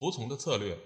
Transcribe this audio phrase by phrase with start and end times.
[0.00, 0.78] 服从的策略，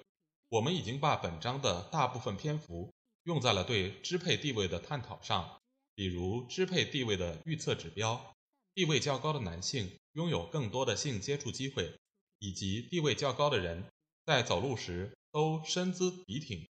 [0.49, 2.93] 我们已经把本章的大部分篇幅
[3.23, 5.61] 用在了对支配地位的探讨上，
[5.95, 8.35] 比如支配地位的预测指标，
[8.75, 11.95] 地位较高的男性拥有更多的性接触机会，
[12.41, 13.85] 以及地位较高的人
[14.27, 16.67] 在走路时都身姿笔挺，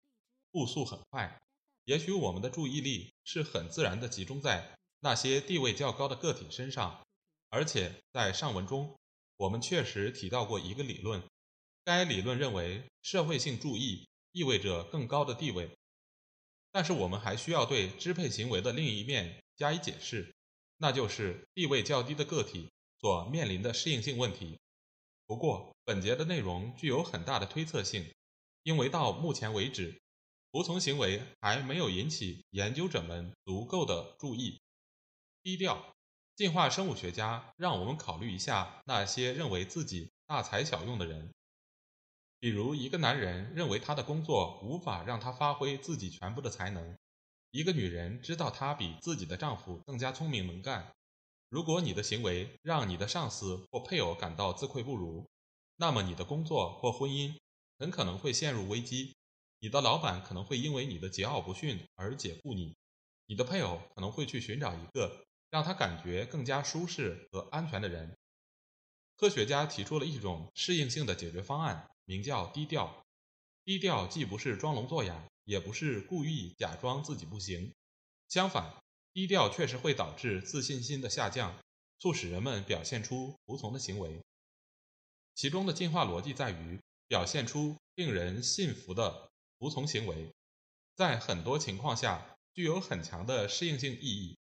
[0.51, 1.41] 步速很快。
[1.85, 7.01] 也许我们的注意力是很自然地集中在那些地位较高的个体身上。
[7.51, 8.97] 而且在上文中，
[9.37, 11.23] 我们确实提到过一个理论，
[11.85, 15.71] 该理论认为社会性注意意味着更高的地位。
[16.71, 20.35] 但是我们还需要对支配行为的另一面加以解释，
[20.79, 22.71] 那就是地位较低的个体
[23.01, 24.59] 所面临的适应性问题。
[25.27, 28.13] 不过，本节的内容具有很大的推测性，
[28.63, 30.01] 因为到目前为止，
[30.51, 34.61] 服从行为还没有引起研究者们足够的注意。
[35.43, 35.93] 低调。
[36.35, 41.31] 进化生物学家让我们考虑一下那些认为自己大材小用的人，
[42.43, 46.99] 比如一个男人认为他的工作无法让他发挥自己全部的才能，
[47.53, 50.93] 一个女人知道她比自己的丈夫更加聪明能干。
[51.49, 55.25] 如果你的行为让你的上司或配偶感到自愧不如，
[55.77, 57.33] 那么你的工作或婚姻
[57.79, 59.15] 很可能会陷入危机。
[59.61, 62.75] 你的老板可能会因为你的桀骜不驯而解雇你，
[63.27, 65.25] 你的配偶可能会去寻找一个。
[65.51, 68.17] 让他感觉更加舒适和安全的人。
[69.17, 73.05] 科学家提出了一种适应性的解决方案，名叫低调。
[73.65, 77.73] 低调既不是装聋作哑，也不是故意假装自己不行。
[78.29, 78.83] 相反，
[79.13, 81.57] 低调确实会导致自信心的下降，
[82.01, 84.21] 促使人们表现出服从的行为。
[85.35, 90.33] 其中的进化逻辑在于表现出令人信服的服从行为，
[90.97, 94.37] 在很多情况下具有很强的适应性意义。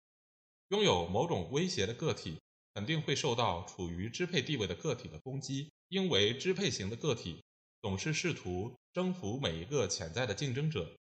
[0.68, 2.40] 拥有某种威胁的个体
[2.74, 7.42] 肯定会受到处于支配地位的个体的攻击，因为支配型的个体
[7.80, 10.96] 总是试图征服每一个潜在的竞争者。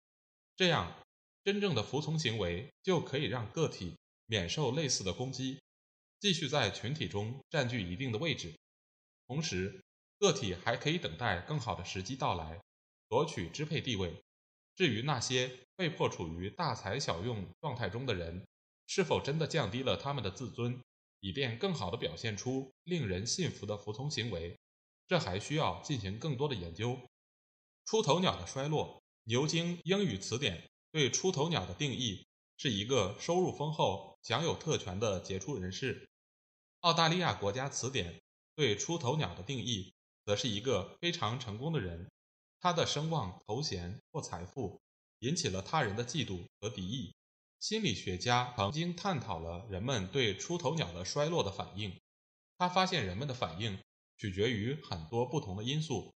[0.55, 0.93] 这样，
[1.43, 3.95] 真正的服从行为就可以让个体
[4.25, 5.59] 免受类似的攻击，
[6.19, 8.53] 继续在群体中占据一定的位置。
[9.27, 9.83] 同时，
[10.19, 12.59] 个体还可以等待更好的时机到来，
[13.09, 14.21] 夺取支配地位。
[14.75, 18.45] 至于那些被迫处于大材小用状态中的人，
[18.87, 20.79] 是否真的降低了他们的自尊，
[21.19, 24.57] 以便更好地表现出令人信服的服从行为？
[25.07, 26.99] 这还需要进行更多的研究。
[27.85, 36.09] 出头鸟的衰落，牛津英语词典对出头鸟的定义是一个收入丰厚、享有特权的杰出人士。
[36.81, 38.21] 澳大利亚国家词典
[38.55, 39.93] 对出头鸟的定义
[40.25, 42.09] 则是一个非常成功的人，
[42.59, 44.81] 他的声望、头衔或财富
[45.19, 47.13] 引起了他人的嫉妒和敌意。
[47.59, 51.99] 心理学家曾经探讨了人们对出头鸟的衰落的反应。
[52.57, 53.79] 他发现人们的反应
[54.17, 56.13] 取决于很多不同的因素。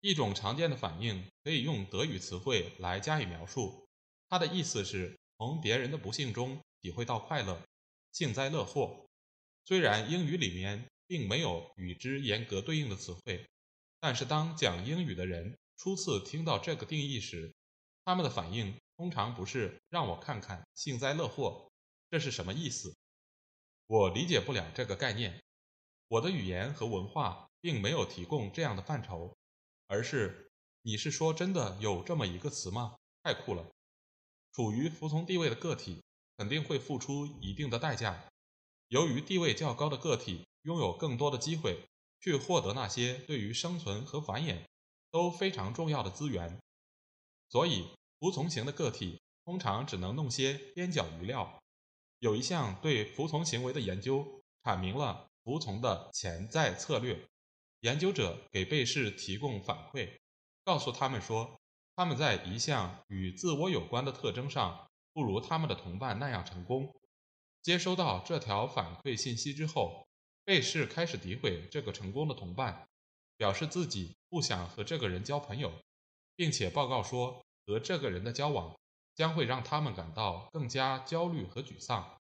[0.00, 3.88] 一种常见的反应可以用德语词汇来加以描述，
[4.28, 7.60] 它的意思是从别人的不幸中体会到快乐，
[8.12, 9.06] 幸灾乐祸。
[9.64, 13.44] 虽然英语里面并没有与之严格对应的词汇，
[13.98, 17.52] 但是当讲英语的人初次听到这个定义时，
[18.04, 18.74] 他们的反应。
[18.98, 21.70] 通常不是让我看看幸灾乐祸，
[22.10, 22.96] 这是什么意思？
[23.86, 25.40] 我理解不了这个概念。
[26.08, 29.36] 我的语言和文化并没有提供这样的范畴，
[29.86, 30.50] 而是
[30.82, 32.96] 你是说真的有这么一个词吗？
[33.22, 33.70] 太酷了！
[34.52, 36.02] 处于服从地位的个体
[36.36, 38.28] 肯定会付出一定的代价。
[38.88, 41.86] 由于地位较高的个体拥有更多的机会
[42.18, 44.64] 去获得那些对于生存和繁衍
[45.12, 46.58] 都非常重要的资源，
[47.48, 47.96] 所以。
[48.20, 51.62] 服从型的个体通常只能弄些边角余料。
[52.18, 57.28] 有一项对服从行为的研究阐明了服从的潜在策略。
[57.80, 60.18] 研究者给被试提供反馈，
[60.64, 61.60] 告诉他们说
[61.94, 66.92] 他们在一项与自我有关的特征上不如他们的同伴那样成功。
[67.62, 70.08] 接收到这条反馈信息之后，
[70.44, 72.88] 被试开始诋毁这个成功的同伴，
[73.36, 75.72] 表示自己不想和这个人交朋友，
[76.34, 77.44] 并且报告说。
[77.68, 78.74] 和这个人的交往
[79.14, 82.18] 将会让他们感到更加焦虑和沮丧。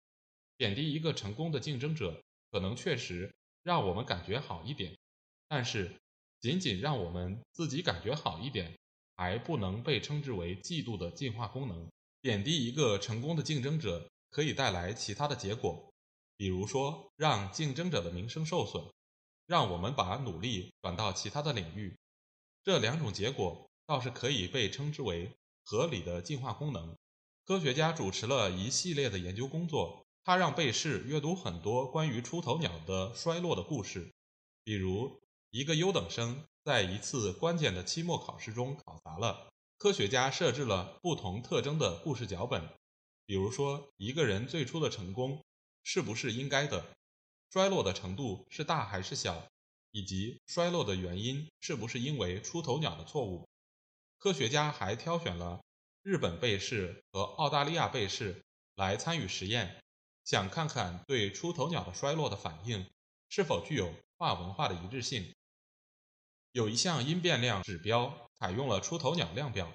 [0.57, 2.23] 贬低一个成功的竞争者
[2.53, 3.35] 可能确实
[3.65, 4.97] 让我们感觉好一点，
[5.49, 6.01] 但是
[6.41, 8.73] 仅仅让我们自己感觉好一点，
[9.17, 11.91] 还不能被称之为嫉妒的进化功能。
[12.21, 15.93] 贬低一个成功的竞争者，可以带来其他的结果，
[16.37, 18.85] 比如说让竞争者的名声受损，
[19.47, 21.97] 让我们把努力转到其他的领域。
[22.63, 25.31] 这两种结果倒是可以被称之为
[25.65, 26.97] 合理的进化功能。
[27.45, 34.13] 科学家主持了一系列的研究工作，他让被试阅读很多关于出头鸟的衰落的故事，
[34.63, 35.21] 比如
[35.51, 39.49] 一个优等生在一次关键的期末考试中考砸了。
[39.77, 42.63] 科学家设置了不同特征的故事脚本，
[43.27, 45.43] 比如说一个人最初的成功
[45.83, 46.85] 是不是应该的，
[47.51, 49.45] 衰落的程度是大还是小，
[49.91, 53.45] 以及衰落的原因是不是因为出头鸟的错误。
[54.23, 55.65] 科学家还挑选了
[56.05, 58.45] 日本被试和澳大利亚被试
[58.77, 59.83] 来参与实验，
[60.23, 62.89] 想看看对出头鸟的衰落的反应
[63.29, 65.35] 是否具有跨文化的一致性。
[66.53, 69.73] 有一项因变量指标采用了出头鸟量表，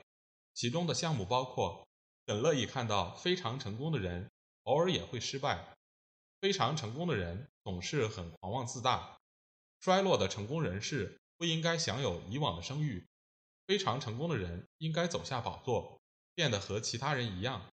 [0.54, 1.86] 其中的项目包括：
[2.26, 4.32] 很乐意看到非常成功的人
[4.64, 5.76] 偶尔也会失败；
[6.40, 9.18] 非常成功的人总是很狂妄自大；
[9.82, 13.06] 衰落的成功人士不应该享有以往的声誉；
[13.68, 16.02] 非常成功的人应该走下宝座，
[16.34, 17.70] 变得和其他人一样；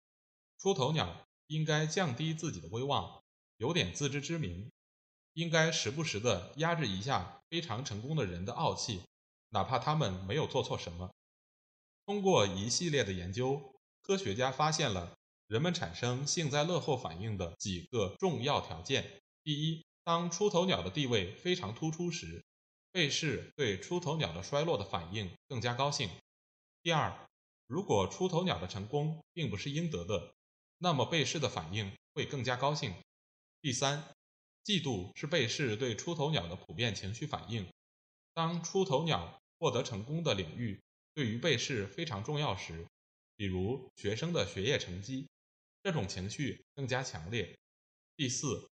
[0.59, 3.23] 出头鸟应该降低自己的威望，
[3.57, 4.71] 有点自知之明。
[5.35, 9.03] 应该时不时地压制一下非常成功的人的傲气，
[9.51, 11.11] 哪怕他们没有做错什么。
[12.07, 15.17] 通过一系列的研究，科学家发现了
[15.49, 22.45] 人们产生幸灾乐祸反应的几个重要条件：第一，当出头鸟的地位非常突出时，
[22.95, 26.09] 被试对出头鸟的衰落的反应更加高兴；
[26.81, 27.13] 第二，
[27.67, 30.33] 如果出头鸟的成功并不是应得的，
[30.79, 32.93] 那么被试的反应会更加高兴；
[33.61, 34.15] 第三。
[34.65, 37.67] 嫉妒是被试对出头鸟的普遍情绪反应。
[38.33, 40.81] 当出头鸟获得成功的领域
[41.15, 42.87] 对于被试非常重要时，
[43.37, 45.29] 比如学生的学业成绩，
[45.83, 47.59] 这种情绪更加强烈。
[48.17, 48.71] 第四，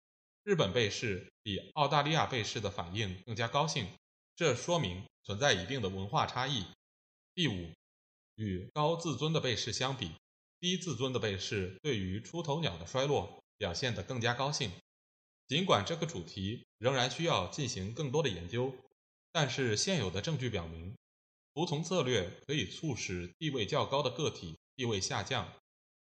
[0.43, 3.87] 日本被试比澳大利亚被试的反应更加高兴，
[4.37, 6.63] 这说明存在一定的文化差异。
[7.33, 7.71] 第五，
[8.35, 10.11] 与高自尊的被试相比，
[10.59, 14.69] 低自尊的被试对于出头鸟的衰落表现得更加高兴。
[15.47, 18.71] 尽管这个主题仍然需要进行更多的研究，
[19.31, 20.95] 但是现有的证据表明，
[21.55, 25.51] 服从策略可以促使地位较高的个体地位下降，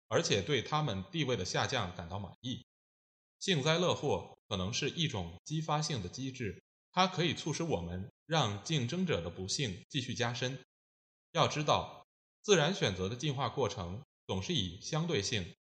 [0.08, 2.66] 而且对他们地位的下降感到满意。
[3.38, 6.63] 幸灾乐祸可能是一种激发性的机制，
[6.94, 10.64] 它可以促使我们让竞争者的不幸继续加深。
[11.32, 12.06] 要知道，
[12.40, 15.56] 自然选择的进化过程总是以相对性，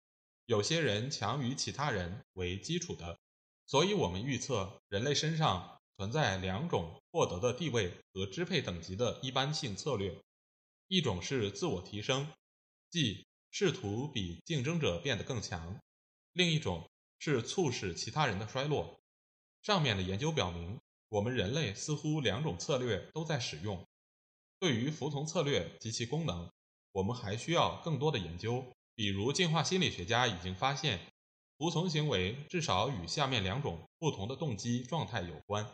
[0.44, 3.18] 有些人强于其他人为基础的。
[3.66, 10.14] 所以，我们预测人类身上存在两种获得的地位和支配等级的一般性策略：
[10.88, 12.28] 一种是自我提升，
[12.90, 15.78] 即试图比竞争者变得更强；
[16.34, 19.00] 另一种是促使其他人的衰落。
[19.62, 20.78] 上面的研究表明，
[21.12, 23.86] 我们人类似乎两种策略都在使用。
[24.58, 26.50] 对于服从策略及其功能，
[26.92, 28.64] 我们还需要更多的研究。
[28.94, 31.00] 比如，进化心理学家已经发现。
[31.58, 35.70] 服从行为至少与下面两种不同的动机状态有关：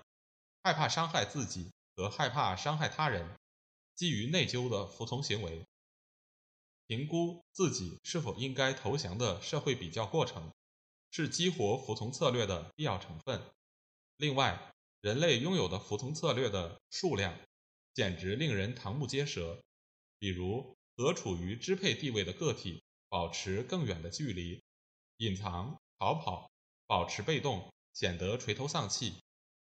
[0.64, 3.36] 害怕伤害自己和害怕伤害他人。
[3.94, 5.64] 基于内疚的服从行为，
[6.88, 10.50] 评估自己是否应该投降的社会比较过程，
[11.12, 13.40] 是激活服从策略的必要成分。
[14.16, 17.38] 另外，人类拥有的服从策略的数量
[17.94, 19.62] 简直令人瞠目结舌。
[20.18, 24.60] 比如，和处于支配地位的个体保持更远的距离。
[25.18, 26.50] 隐藏、逃跑、
[26.86, 29.14] 保持被动、显得垂头丧气、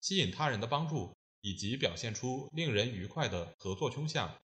[0.02, 4.40] 吸引他人的帮助，以及表现出令人愉快的合作倾向。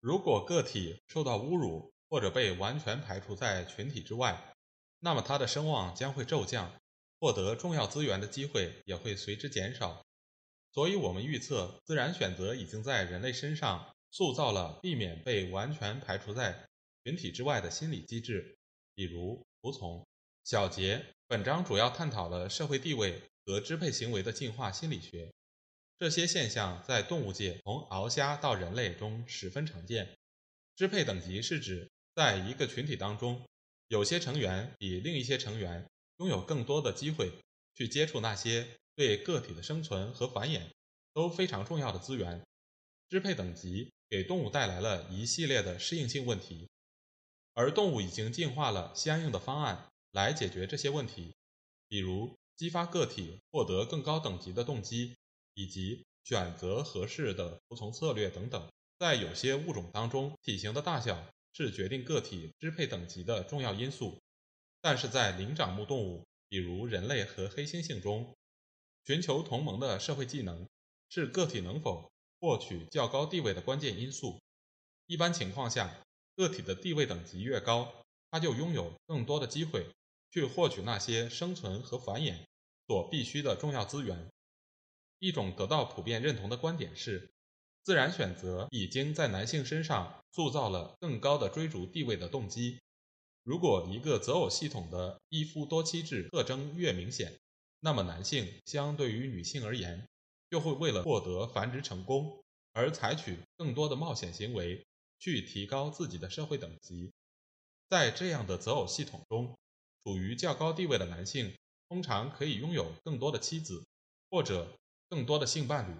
[0.00, 4.54] 如果个体受到侮辱或者被完全排除在群体之外，
[5.00, 6.72] 那么他的声望将会骤降，
[7.18, 10.02] 获得重要资源的机会也会随之减少。
[10.72, 16.68] 所以，我们预测自然选择已经在人类身上塑造了避免被完全排除在
[17.04, 18.56] 群体之外的心理机制，
[18.94, 20.06] 比如服从。
[20.42, 25.30] 小结：本章主要探讨了社会地位和支配行为的进化心理学。
[25.98, 30.16] 这些现象在动物界从鳌虾到人类中十分常见。
[30.76, 33.46] 支配等级是指在一个群体当中，
[33.88, 35.86] 有些成员比另一些成员
[36.16, 37.30] 拥有更多的机会
[37.74, 38.66] 去接触那些
[38.96, 40.62] 对个体的生存和繁衍
[41.12, 42.42] 都非常重要的资源。
[43.08, 46.68] 支配等级给动物带来了一系列的适应性问题，
[47.54, 49.86] 而动物已经进化了相应的方案。
[50.12, 51.36] 来解决这些问题，
[51.86, 55.14] 比如激发个体获得更高等级的动机，
[55.54, 58.68] 以及选择合适的服从策略等等。
[58.98, 64.20] 在有些物种当中，体型的大小是决定个体支配等级的重要因素，
[64.80, 68.36] 但是在灵长目动物，比如人类和黑猩猩中，
[69.10, 70.68] 寻求同盟的社会技能
[71.08, 74.38] 是个体能否获取较高地位的关键因素。
[75.06, 76.04] 一般情况下，
[76.36, 77.92] 个体的地位等级越高，
[78.30, 79.84] 他就拥有更多的机会
[80.30, 82.44] 去获取那些生存和繁衍
[82.86, 84.28] 所必需的重要资源。
[85.18, 87.32] 一种得到普遍认同的观点是，
[87.82, 92.78] 自然选择已经在男性身上塑造了更高的追逐地位的动机。
[93.42, 97.36] 如果一个择偶系统的一夫多妻制特征越明显，
[97.80, 100.06] 那么男性相对于女性而言，
[100.48, 104.86] 就会为了获得繁殖成功而采取更多的冒险行为。
[105.22, 107.12] 去提高自己的社会等级，
[107.90, 109.54] 在这样的择偶系统中，
[110.02, 111.54] 处于较高地位的男性
[111.90, 113.84] 通常可以拥有更多的妻子
[114.30, 114.78] 或者
[115.10, 115.94] 更多的性伴侣。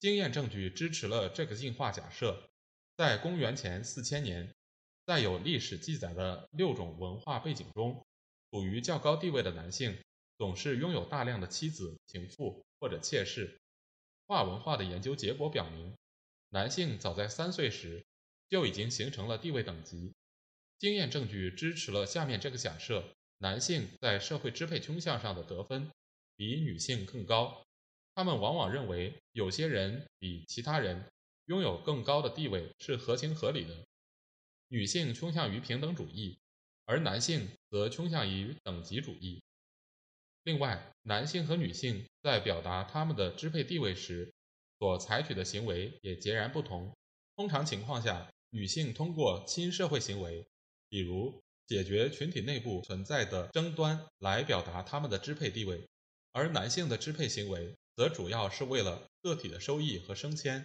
[0.00, 2.48] 经验证据支持了这个进化假设。
[2.96, 4.50] 在公元前四千年，
[5.04, 8.06] 在有历史记载的六种文化背景中，
[8.50, 9.98] 处于较高地位的男性
[10.38, 13.60] 总是拥有大量的妻子、情妇或者妾室。
[14.26, 15.96] 跨文化的研究结果表明，
[16.50, 18.04] 男性早在三岁时。
[18.48, 20.14] 就已经形成了地位等级。
[20.78, 23.02] 经验证据支持了下面这个假设：
[23.38, 25.90] 男性在社会支配倾向上的得分
[26.36, 27.64] 比女性更高。
[28.14, 31.04] 他们往往认为有些人比其他人
[31.46, 33.84] 拥有更高的地位是合情合理的。
[34.68, 36.38] 女性倾向于平等主义，
[36.84, 39.42] 而男性则倾向于等级主义。
[40.46, 44.32] 另外，男性和女性在表达他们的支配地位时
[44.78, 46.96] 所采取的行为也截然不同。
[47.34, 50.46] 通常情况下，女性通过亲社会行为，
[50.88, 55.84] 比如解决群体内部存在的争端，来表达他们的支配地位；
[56.30, 60.64] 而男性的支配行为则主要是为了个体的收益和升迁，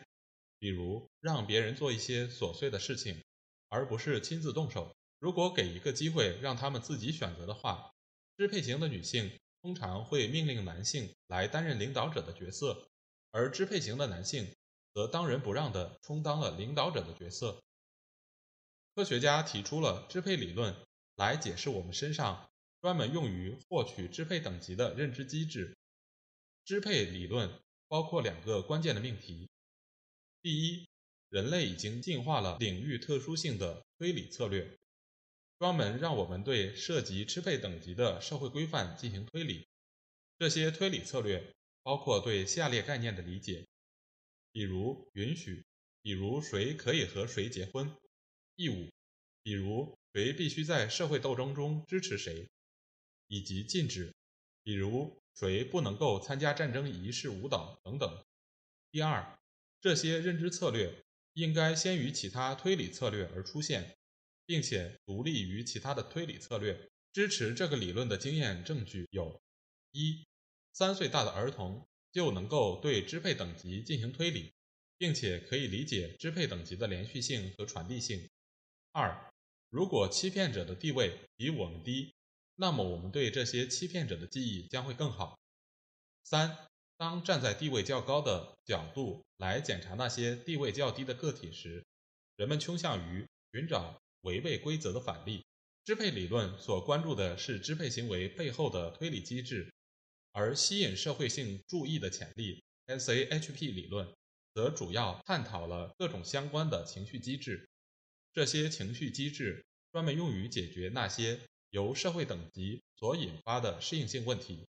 [0.59, 3.19] 比如让别人做一些琐碎的事情，
[3.67, 4.95] 而不是亲自动手。
[5.17, 7.89] 如果给一个机会让他们自己选择的话，
[8.38, 9.31] 支配型的女性
[9.62, 12.89] 通常会命令男性来担任领导者的角色，
[13.32, 14.56] 而支配型的男性
[14.94, 17.62] 则当仁不让地充当了领导者的角色。
[18.96, 20.75] 科学家提出了支配理论
[21.15, 22.50] 来解释我们身上
[22.82, 25.77] 专门用于获取支配等级的认知机制。
[26.65, 29.50] 支配理论包括两个关键的命题：
[30.41, 30.88] 第一，
[31.30, 34.77] 人类已经进化了领域特殊性的推理策略，
[35.62, 39.68] 专门让我们对涉及支配等级的社会规范进行推理。
[40.39, 41.53] 这些推理策略
[41.84, 43.68] 包括对下列概念的理解，
[44.51, 45.63] 比如允许，
[46.01, 47.96] 比如谁可以和谁结婚。
[48.56, 48.89] 义务，
[49.44, 52.50] 比如谁必须在社会斗争中支持谁，
[53.27, 54.12] 以及禁止，
[54.63, 58.25] 比如谁不能够参加战争仪式舞蹈等等。
[58.89, 59.39] 第二，
[59.80, 61.03] 这些认知策略
[61.34, 63.96] 应该先于其他推理策略而出现，
[64.51, 66.77] 并且独立于其他的推理策略。
[67.13, 69.41] 支持这个理论的经验证据有：
[69.93, 70.25] 一，
[70.74, 74.51] 三岁大的儿童就能够对支配等级进行推理，
[74.98, 78.29] 并且可以理解支配等级的连续性和传递性。
[78.91, 79.31] 二，
[79.70, 82.13] 如果欺骗者的地位比我们低，
[82.55, 85.39] 那么我们对这些欺骗者的记忆将会更好。
[86.25, 86.67] 三，
[86.98, 91.86] 当站在地位较高的角度来检查那些地位较低的个体时，
[92.36, 95.43] 人们倾向于寻找违背规则的反例。
[95.83, 99.73] 支配理论所关注的是支配行为背后的推理机制，
[100.31, 104.07] 而吸引社会性注意的潜力 （SAHP 理论）
[104.53, 107.67] 则主要探讨了各种相关的情绪机制。
[108.31, 111.39] 这些情绪机制专门用于解决那些
[111.71, 114.67] 由社会等级所引发的适应性问题。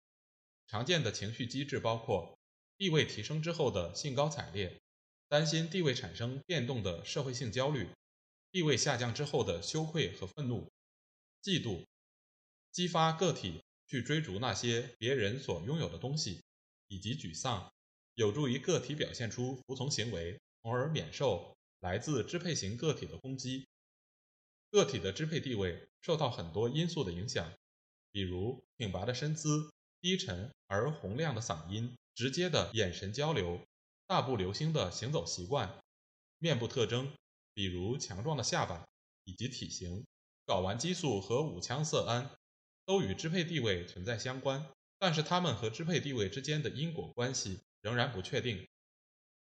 [0.68, 2.38] 常见的情绪机制包括
[2.78, 4.80] 地位提升之后的兴高采烈、
[5.28, 7.90] 担心地位产生变动的社会性焦虑、
[8.52, 10.72] 地位下降之后的羞愧和愤怒、
[11.42, 11.86] 嫉妒、
[12.72, 16.44] 激发个体去追逐那些别人所拥有的东西，
[16.88, 17.72] 以及沮丧，
[18.16, 21.56] 有助于个体表现出服从行为，从而免受。
[21.80, 23.66] 来自支配型个体的攻击，
[24.70, 27.52] 个体的支配地位受到很多因素的影响，
[28.12, 33.66] 比如挺拔的身姿、低沉而洪亮的嗓音、直接的眼神交流、
[34.06, 35.82] 大步流星的行走习惯、
[36.38, 37.12] 面部特征，
[37.54, 38.88] 比如强壮的下巴
[39.24, 40.06] 以及体型。
[40.46, 42.32] 睾丸激素和五羟色胺
[42.86, 48.68] 都与支配地位存在相关，但是它们和支配地位之间的因果关系仍然不确定。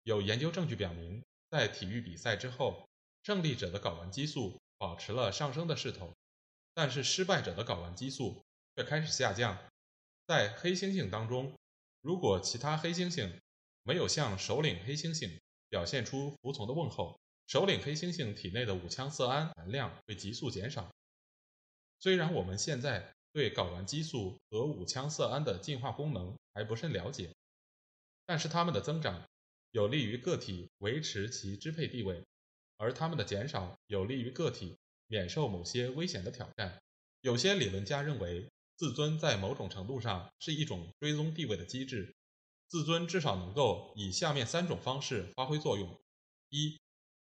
[0.02, 1.22] 有研究证据表明。
[1.50, 2.86] 在体育比赛之后，
[3.22, 6.14] 胜利者的睾丸激素保持了上升的势头，
[6.74, 8.44] 但是失败者的睾丸激素
[8.76, 9.56] 却开始下降。
[10.26, 11.54] 在黑猩猩当中，
[12.02, 13.32] 如果其他黑猩猩
[13.82, 15.38] 没有向首领黑猩猩
[15.70, 17.18] 表现出服从的问候，
[17.48, 20.94] 首领黑猩猩体内的五羟色胺含量会急速减少。
[21.98, 27.34] 虽然我们现在对睾丸激素和五羟色胺的进化功能还不甚了解，
[28.26, 29.24] 但是它们的增长
[29.70, 32.22] 有利于个体维持其支配地位，
[32.76, 34.76] 而它们的减少有利于个体
[35.06, 36.78] 免受某些危险的挑战。
[37.22, 42.14] 有些理论家认为，自尊在某种程度上是一种追踪地位的机制。
[42.68, 45.98] 自尊至少能够以下面三种方式发挥作用：
[46.50, 46.78] 一，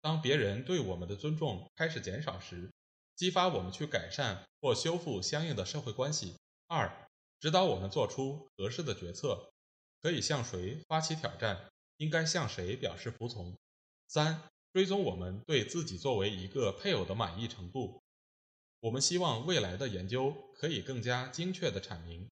[0.04, 2.70] 当别人对我们的尊重开始减少时。
[3.16, 6.34] 激发我们去改善或修复相应的社会关系。
[6.66, 7.08] 二、
[7.40, 9.50] 指导我们做出合适的决策，
[10.02, 13.56] 可以向谁发起挑战，应该向谁表示服从。
[14.06, 14.42] 三、
[14.74, 18.02] 追踪我们对自己作为一个配偶的满意程度。
[18.80, 22.28] 我们希望未来的研究可以更加精确地阐明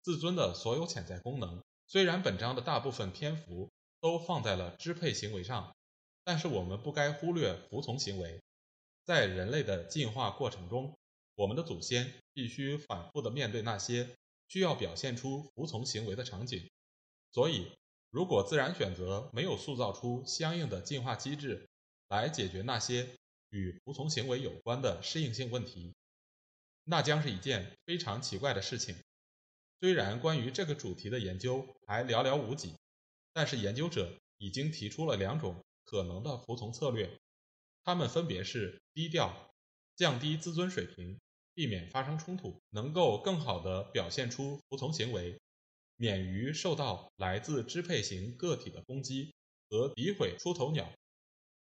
[0.00, 1.60] 自尊的所有潜在功能。
[1.88, 3.68] 虽然本章的大部分篇幅
[4.00, 5.74] 都放在了支配行为上，
[6.26, 8.42] 但是我们不该忽略服从行为。
[9.04, 10.92] 在人类的进化过程中，
[11.36, 14.08] 我们的祖先必须反复地面对那些
[14.48, 16.68] 需要表现出服从行为的场景。
[17.30, 17.70] 所以，
[18.10, 21.68] 如果自然选择没有塑造出相应的进化机制
[22.08, 23.08] 来解决那些
[23.50, 25.94] 与服从行为有关的适应性问题，
[26.82, 28.96] 那将是一件非常奇怪的事情。
[29.78, 32.74] 虽然关于这个主题的研究还寥寥无几，
[33.32, 37.18] 但是研究者已经提出了两种可能的服从策略。
[37.82, 39.54] 他们分别是低调、
[39.94, 41.18] 降低自尊水平、
[41.54, 45.40] 避免发生冲突、能够更好地表现出服从行为、
[45.96, 49.32] 免于受到来自支配型个体的攻击
[49.70, 50.92] 和诋毁出头鸟。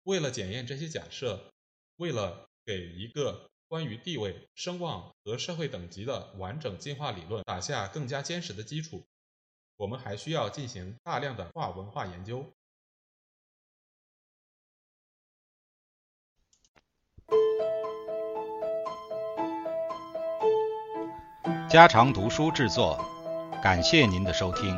[0.03, 1.51] 为了检验这些假设，
[1.97, 9.05] 为了给一个关于地位、声望和社会等级的完整进化理论打下更加坚实的基础，
[9.77, 12.45] 我们还需要进行大量的跨文化研究。
[21.69, 22.99] 家常读书制作，
[23.63, 24.75] 感谢您的收听。